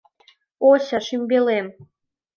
[0.69, 1.67] Ося, шӱмбелем!